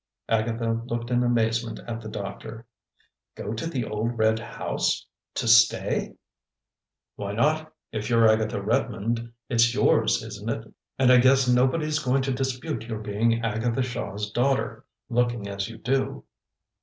Agatha 0.27 0.81
looked 0.87 1.11
in 1.11 1.21
amazement 1.21 1.79
at 1.87 2.01
the 2.01 2.09
doctor. 2.09 2.65
"Go 3.35 3.53
to 3.53 3.67
the 3.67 3.85
old 3.85 4.17
red 4.17 4.39
house 4.39 5.05
to 5.35 5.47
stay?" 5.47 6.15
"Why 7.17 7.33
not? 7.33 7.71
If 7.91 8.09
you're 8.09 8.27
Agatha 8.27 8.59
Redmond, 8.63 9.31
it's 9.47 9.75
yours, 9.75 10.23
isn't 10.23 10.49
it? 10.49 10.73
And 10.97 11.11
I 11.11 11.17
guess 11.17 11.47
nobody's 11.47 11.99
going 11.99 12.23
to 12.23 12.33
dispute 12.33 12.85
your 12.87 12.97
being 12.97 13.45
Agatha 13.45 13.83
Shaw's 13.83 14.31
daughter, 14.31 14.85
looking 15.07 15.47
as 15.47 15.69
you 15.69 15.77
do. 15.77 16.23